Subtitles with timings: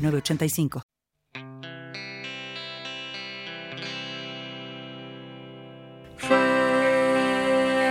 [0.00, 0.82] 985.
[6.16, 6.36] Fue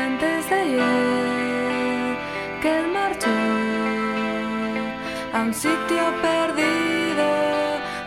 [0.08, 2.17] antes de ayer
[2.62, 3.30] que él marchó
[5.34, 7.27] a un sitio perdido.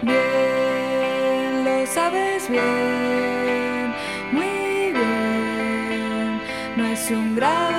[0.03, 3.95] Bien, lo sabes bien,
[4.33, 6.41] muy bien.
[6.77, 7.72] No es un grave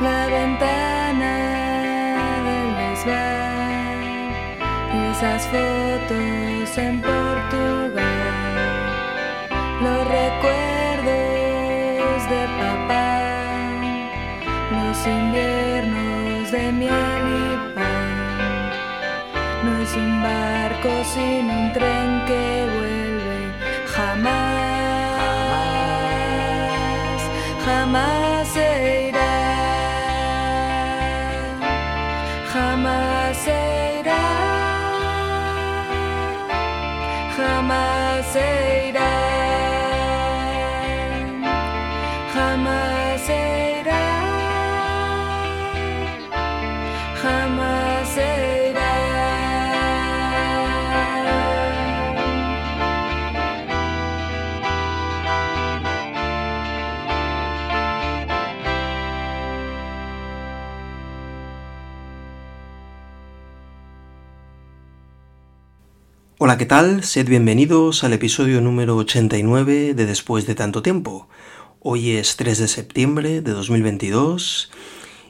[0.00, 1.34] La ventana
[2.46, 4.00] del desván
[5.10, 8.00] esas fotos en Portugal,
[9.82, 11.10] los recuerdos
[12.30, 13.20] de papá,
[14.70, 18.70] los inviernos de miel y pan.
[19.64, 22.59] No es un barco sino un tren que
[66.42, 67.04] Hola, ¿qué tal?
[67.04, 71.28] Sed bienvenidos al episodio número 89 de Después de tanto tiempo.
[71.80, 74.70] Hoy es 3 de septiembre de 2022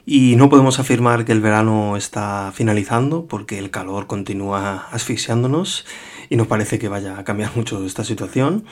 [0.05, 5.85] y no podemos afirmar que el verano está finalizando porque el calor continúa asfixiándonos
[6.29, 8.63] y no parece que vaya a cambiar mucho esta situación.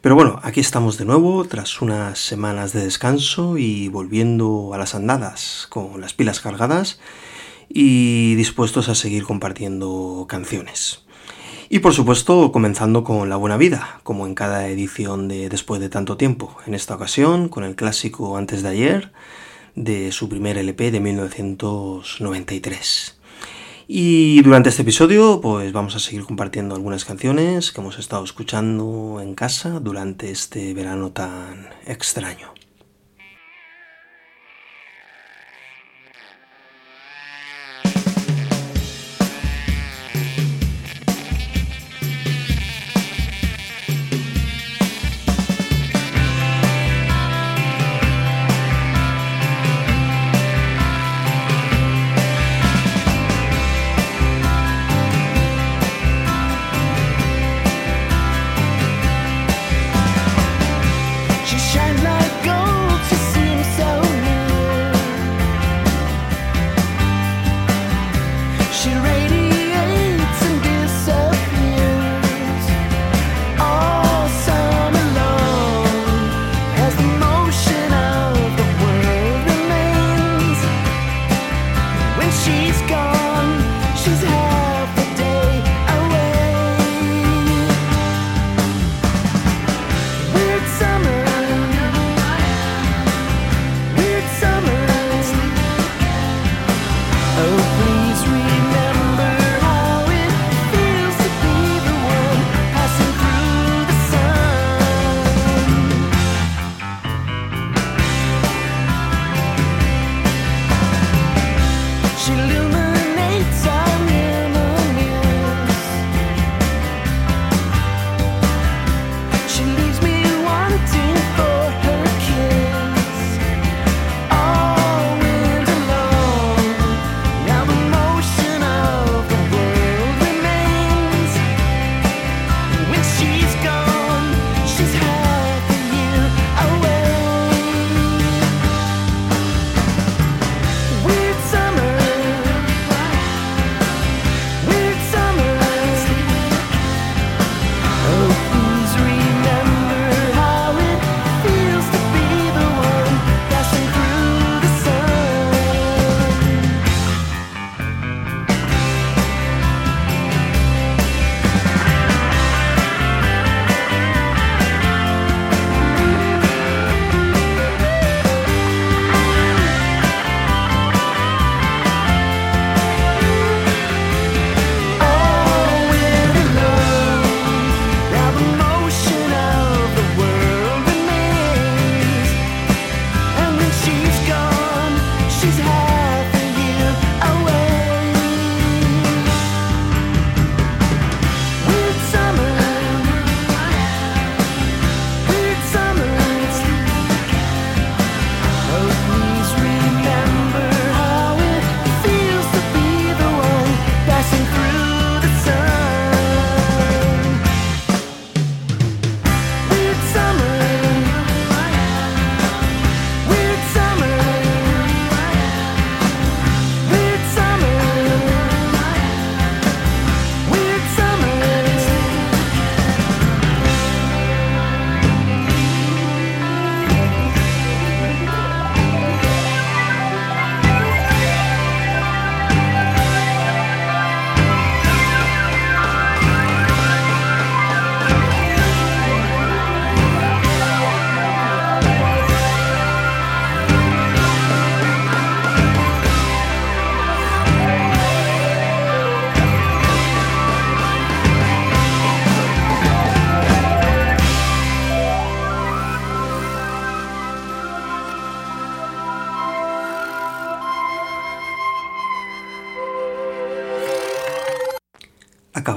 [0.00, 4.94] Pero bueno, aquí estamos de nuevo tras unas semanas de descanso y volviendo a las
[4.94, 7.00] andadas con las pilas cargadas
[7.68, 11.04] y dispuestos a seguir compartiendo canciones.
[11.74, 15.88] Y por supuesto, comenzando con La Buena Vida, como en cada edición de Después de
[15.88, 16.54] tanto tiempo.
[16.66, 19.10] En esta ocasión, con el clásico Antes de ayer,
[19.74, 23.18] de su primer LP de 1993.
[23.88, 29.20] Y durante este episodio, pues vamos a seguir compartiendo algunas canciones que hemos estado escuchando
[29.22, 32.51] en casa durante este verano tan extraño.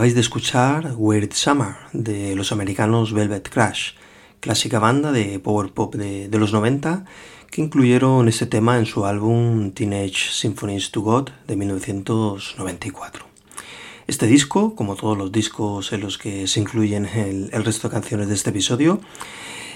[0.05, 3.93] Acabáis de escuchar Weird Summer de los americanos Velvet Crash,
[4.39, 7.05] clásica banda de power pop de, los 90
[7.49, 13.25] que incluyeron este tema en su álbum Teenage Symphonies to God de 1994.
[14.05, 18.27] Este disco, como todos los discos en los que se incluyen el, resto de canciones
[18.27, 19.01] de este episodio,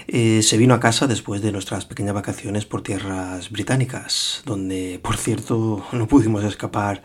[0.08, 5.18] eh, se vino a casa después de nuestras pequeñas vacaciones por tierras británicas, donde, por
[5.18, 7.02] cierto, no pudimos escapar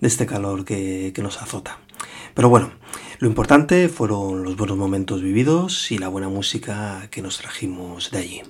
[0.00, 1.78] de este calor que nos azota.
[2.34, 2.72] Pero bueno,
[3.18, 8.18] lo importante fueron los buenos momentos vividos y la buena música que nos trajimos de
[8.18, 8.42] allí.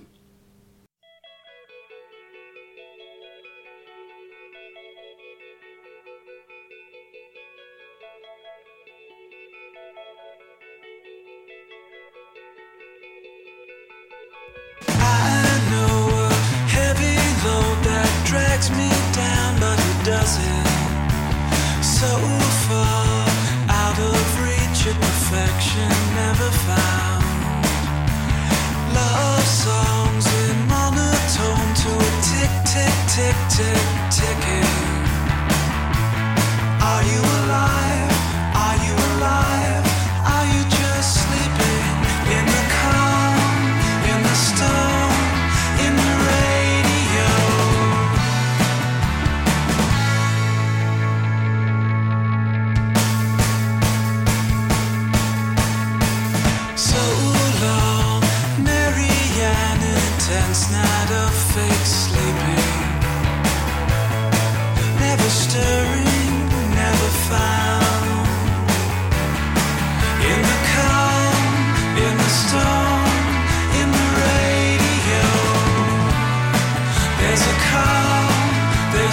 [33.52, 33.91] to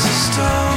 [0.06, 0.69] a stone.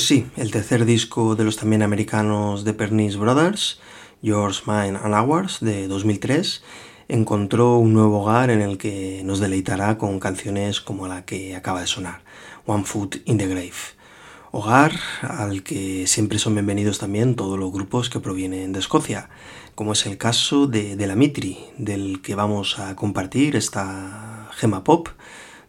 [0.00, 3.80] Pues sí, el tercer disco de los también americanos de Pernice Brothers,
[4.22, 6.62] Yours, Mine and Ours, de 2003,
[7.08, 11.82] encontró un nuevo hogar en el que nos deleitará con canciones como la que acaba
[11.82, 12.22] de sonar,
[12.64, 13.74] One Foot in the Grave.
[14.52, 19.28] Hogar al que siempre son bienvenidos también todos los grupos que provienen de Escocia,
[19.74, 24.82] como es el caso de, de la Mitri, del que vamos a compartir esta gema
[24.82, 25.08] pop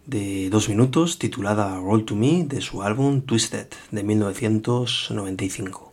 [0.06, 5.91] de dos minutos titulada Roll to Me de su álbum Twisted de 1995.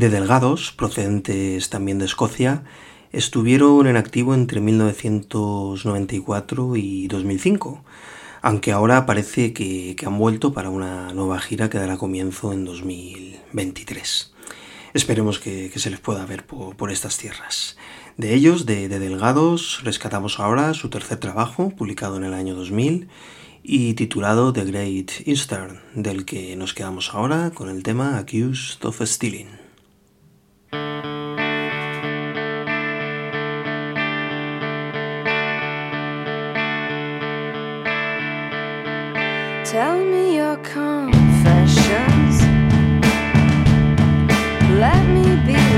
[0.00, 2.64] de Delgados, procedentes también de Escocia,
[3.12, 7.84] estuvieron en activo entre 1994 y 2005,
[8.40, 14.32] aunque ahora parece que, han vuelto para una nueva gira que dará comienzo en 2023.
[14.94, 17.76] Esperemos que, se les pueda ver por, estas tierras.
[18.16, 23.06] De ellos, de, de Delgados, rescatamos ahora su tercer trabajo, publicado en el año 2000,
[23.62, 29.02] y titulado The Great Eastern, del que nos quedamos ahora con el tema Accused of
[29.02, 29.59] Stealing.
[39.70, 42.42] Tell me your confessions.
[44.80, 45.69] Let me be.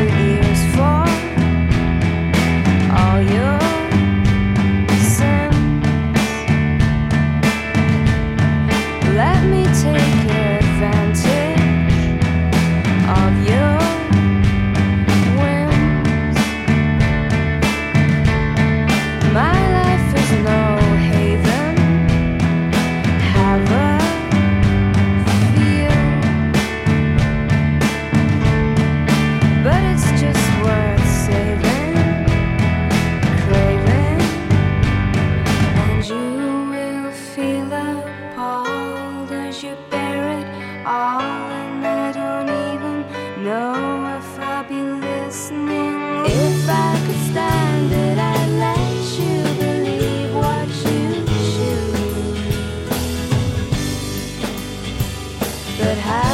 [55.78, 56.31] But how?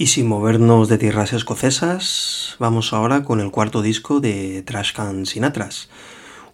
[0.00, 5.26] Y sin movernos de tierras escocesas, vamos ahora con el cuarto disco de Trash Can
[5.26, 5.90] Sinatras,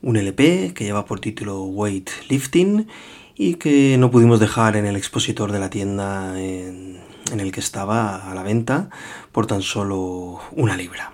[0.02, 2.88] un LP que lleva por título Weight Lifting
[3.36, 6.98] y que no pudimos dejar en el expositor de la tienda en,
[7.30, 8.90] en el que estaba a la venta
[9.30, 11.12] por tan solo una libra.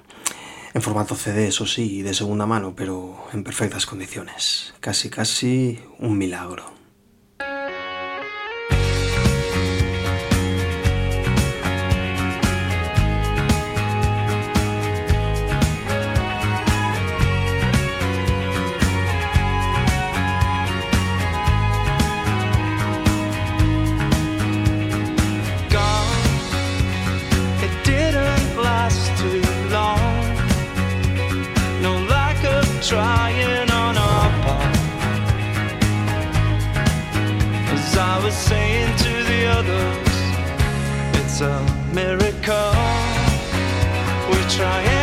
[0.73, 4.73] En formato CD, eso sí, de segunda mano, pero en perfectas condiciones.
[4.81, 6.82] Casi, casi un milagro.
[38.33, 40.09] was saying to the others,
[41.21, 41.61] it's a
[41.93, 42.73] miracle.
[44.31, 45.02] We're trying.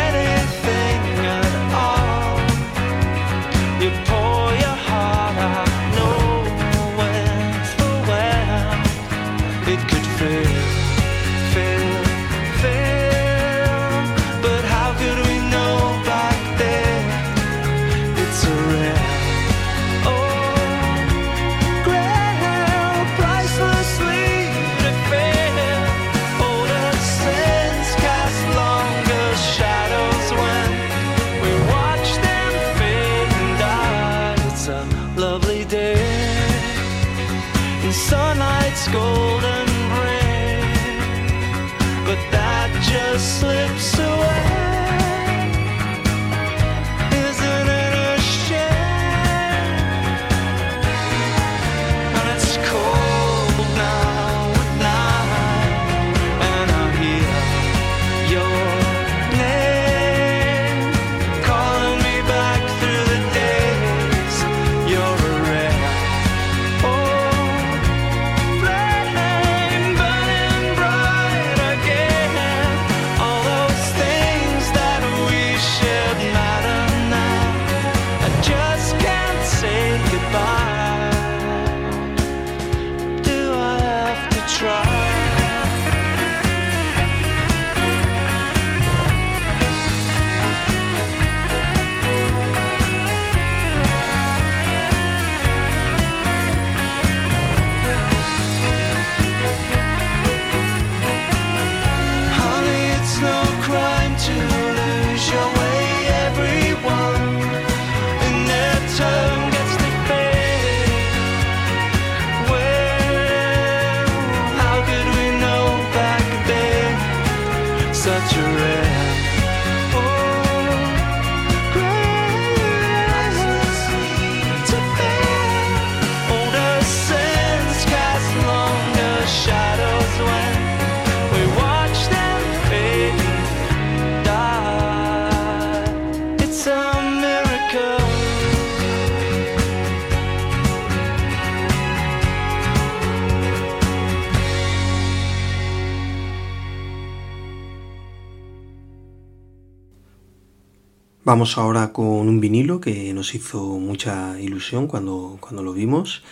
[151.30, 156.24] Vamos ahora con un vinilo que nos hizo mucha ilusión cuando, cuando lo vimos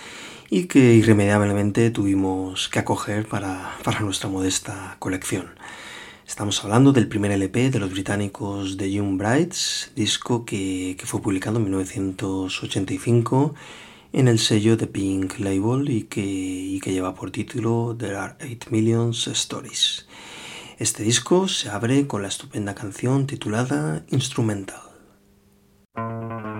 [0.51, 5.51] y que irremediablemente tuvimos que acoger para, nuestra modesta colección.
[6.27, 11.59] Estamos hablando del primer LP de los británicos The Young Brides, disco que, fue publicado
[11.59, 13.55] en 1985
[14.13, 18.35] en el sello de Pink Label y que, y que lleva por título There Are
[18.41, 20.09] 8 Millions Stories.
[20.77, 24.88] Este disco se abre con la estupenda canción titulada Instrumental.
[25.99, 26.58] Thank you.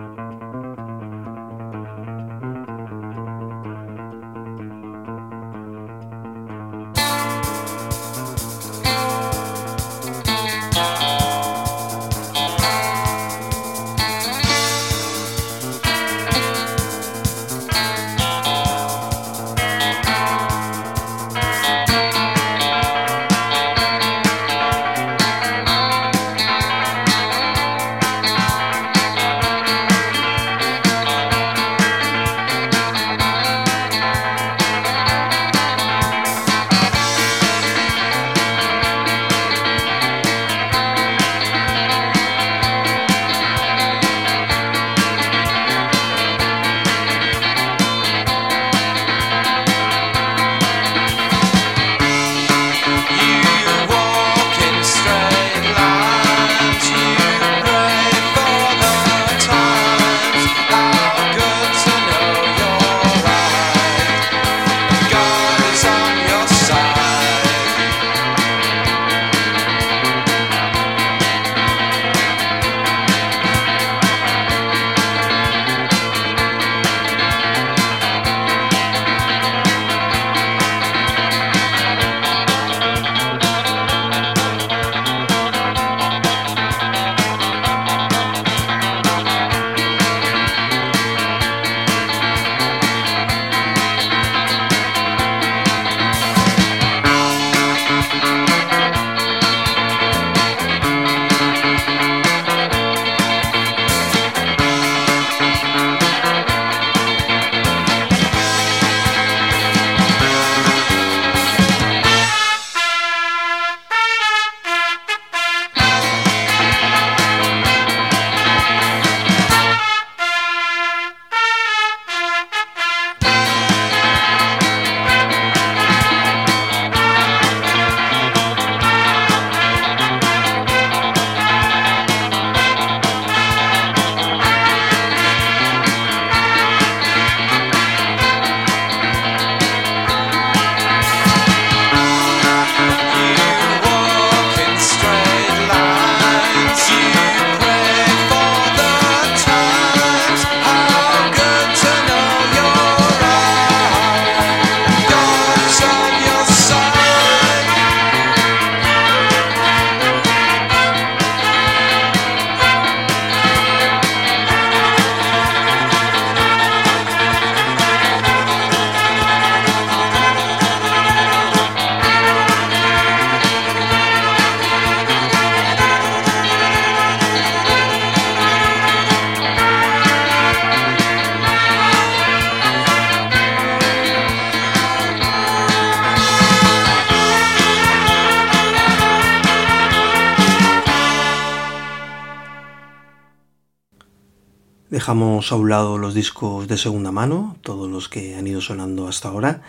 [194.99, 199.07] Dejamos a un lado los discos de segunda mano, todos los que han ido sonando
[199.07, 199.61] hasta ahora,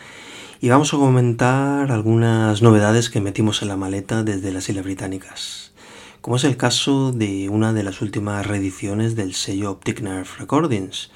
[0.60, 5.72] y vamos a comentar algunas novedades que metimos en la maleta desde las Islas Británicas,
[6.20, 11.12] como es el caso de una de las últimas reediciones del sello Optic Nerve Recordings,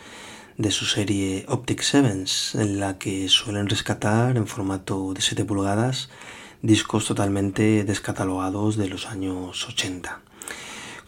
[0.58, 6.08] de su serie Optic Sevens, en la que suelen rescatar en formato de 7 pulgadas
[6.62, 10.20] discos totalmente descatalogados de los años 80.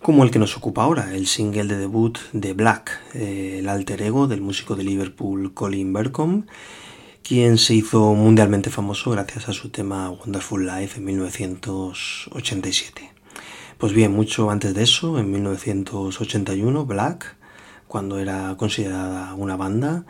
[0.07, 4.01] Como el que nos ocupa ahora, el single de debut de Black, eh, el alter
[4.03, 6.47] ego del músico de Liverpool Colin Bercombe,
[7.25, 13.11] quien se hizo mundialmente famoso gracias a su tema Wonderful Life en 1987.
[13.79, 17.35] Pues bien, mucho antes de eso, en 1981, Black,
[17.89, 20.05] cuando era considerada una banda,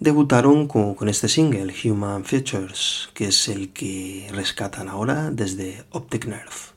[0.00, 6.26] debutaron con, con, este single, Human Features, que es el que rescatan ahora desde Optic
[6.26, 6.69] Nerve.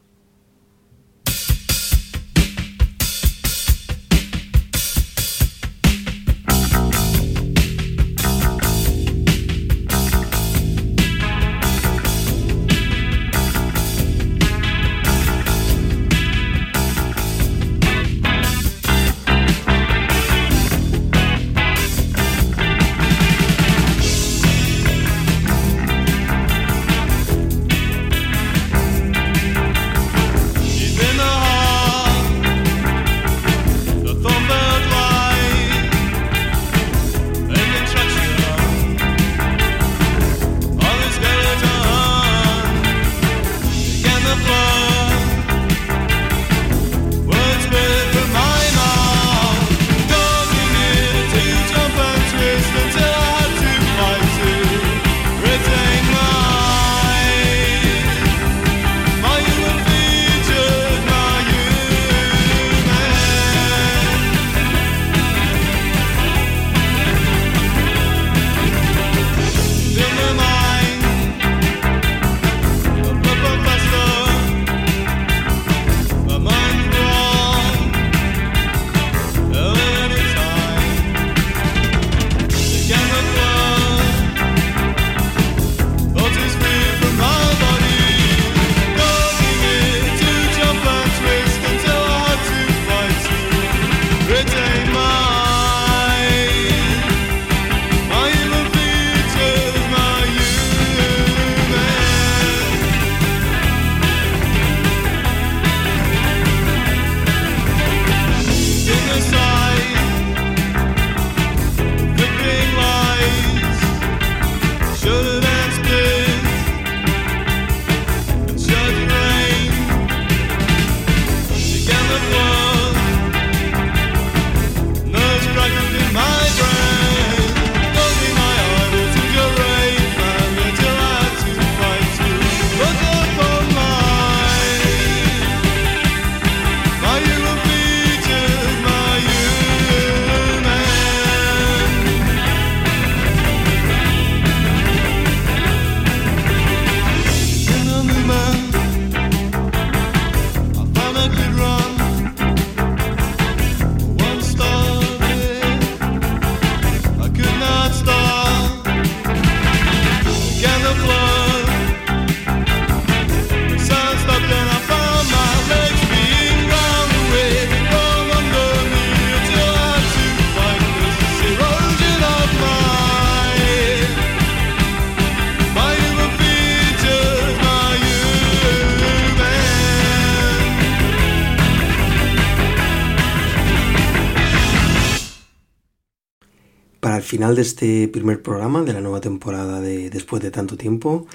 [187.34, 191.26] Final de este primer programa de la nueva temporada de Después de tanto tiempo,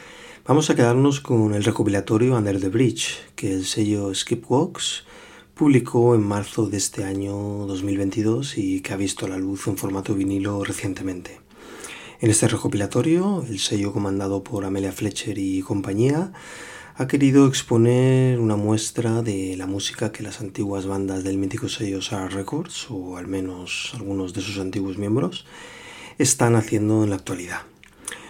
[0.46, 5.02] vamos a quedarnos con el recopilatorio Under the Bridge, que el sello Skipwalks
[5.54, 7.34] publicó en marzo de este año
[7.66, 11.40] 2022 y que ha visto la luz en formato vinilo recientemente.
[12.20, 16.32] En este recopilatorio, el sello comandado por Amelia Fletcher y compañía
[16.94, 22.00] ha querido exponer una muestra de la música que las antiguas bandas del mítico sello
[22.02, 25.44] Sarah Records, o al menos algunos de sus antiguos miembros,
[26.18, 27.62] están haciendo en la actualidad.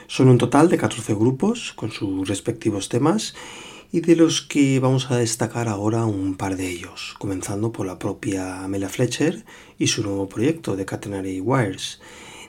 [0.07, 3.35] Son un total de 14 grupos con sus respectivos temas
[3.91, 7.99] y de los que vamos a destacar ahora un par de ellos, comenzando por la
[7.99, 9.45] propia Amelia Fletcher
[9.79, 12.01] y su nuevo proyecto de Catenary Wires,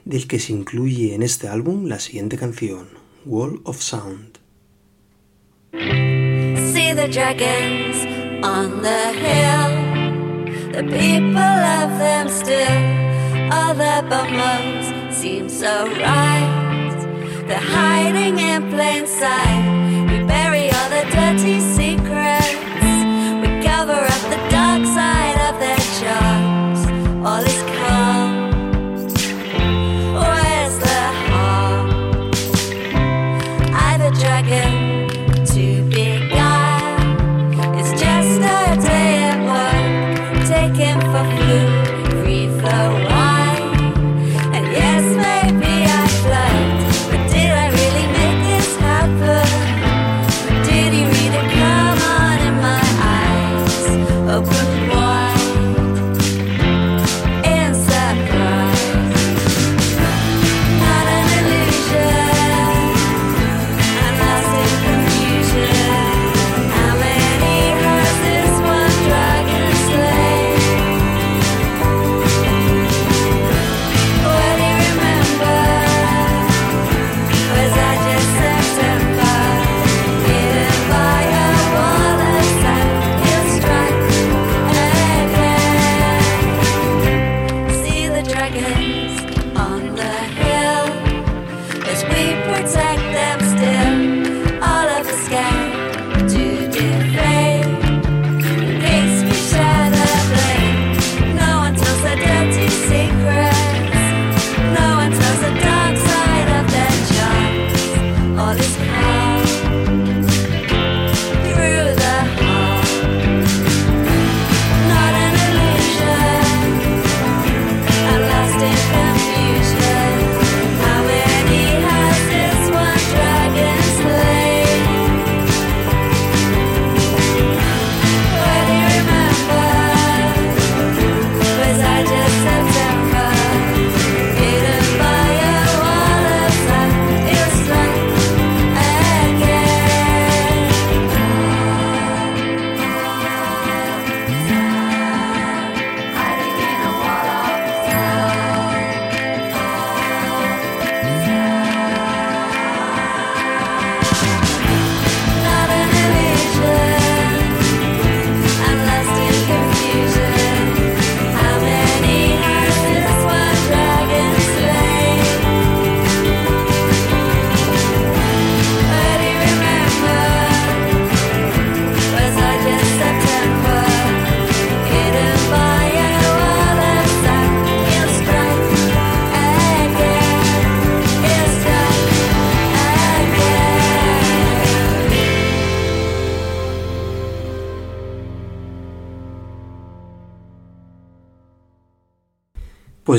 [0.05, 2.87] del que se incluye en este álbum la siguiente canción,
[3.25, 4.39] Wall of Sound.
[13.69, 17.05] other, but most seem so right.
[17.47, 20.09] They're hiding in plain sight.
[20.09, 22.55] We bury all the dirty secrets,
[23.41, 24.58] we cover up the dark.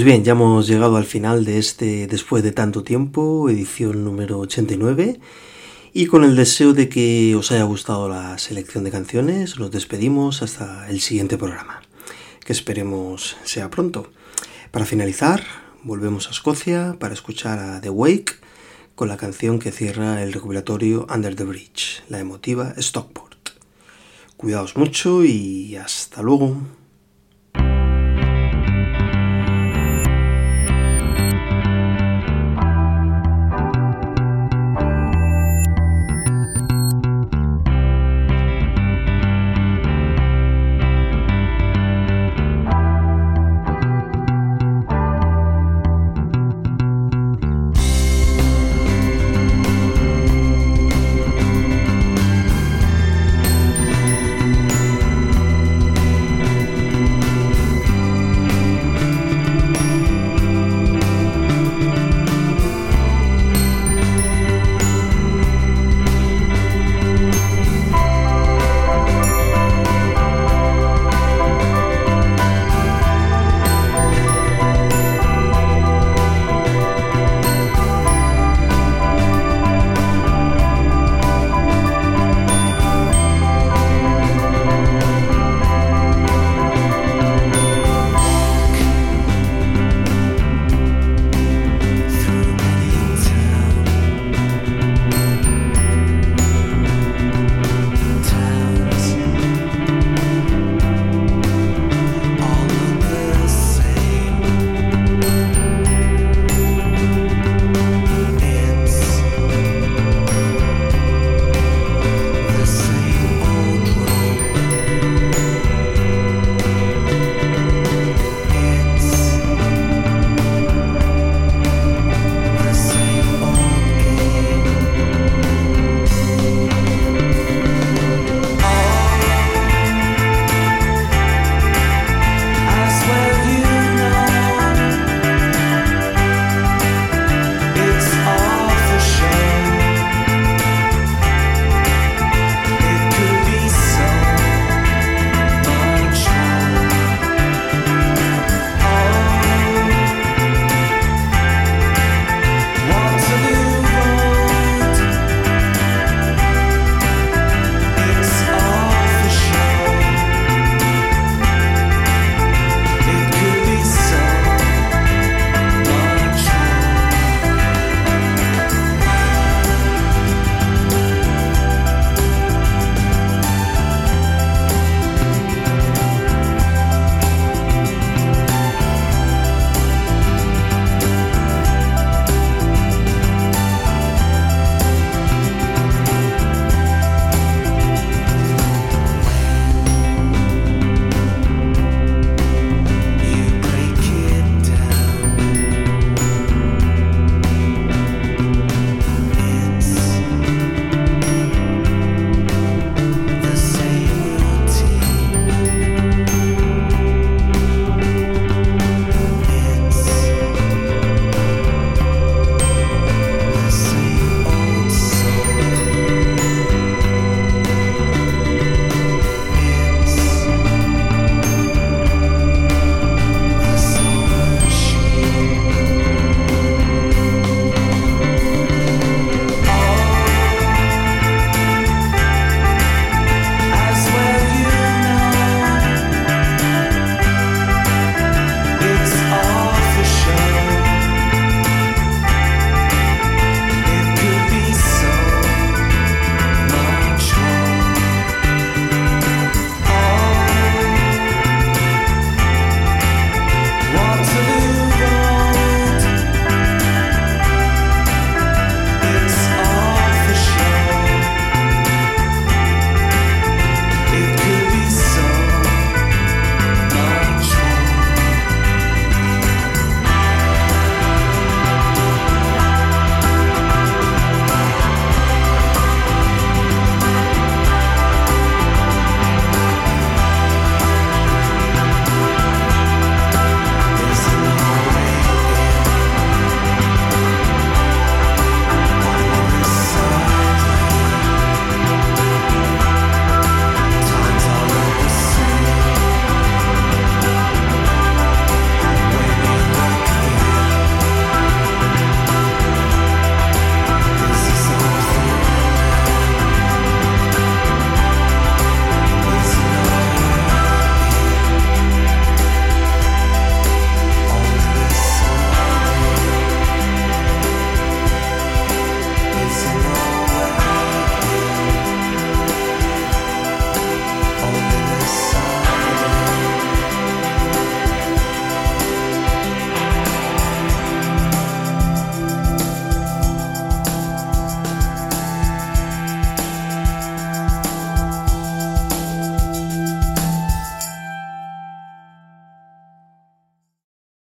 [0.01, 4.39] Pues bien, ya hemos llegado al final de este Después de tanto tiempo, edición número
[4.39, 5.21] 89,
[5.93, 10.41] y con el deseo de que os haya gustado la selección de canciones, nos despedimos
[10.41, 11.83] hasta el siguiente programa,
[12.43, 14.11] que esperemos sea pronto.
[14.71, 15.45] Para finalizar,
[15.83, 18.37] volvemos a Escocia para escuchar a The Wake
[18.95, 23.51] con la canción que cierra el recopilatorio Under the Bridge, la emotiva Stockport.
[24.39, 26.57] Cuidaos mucho y hasta luego.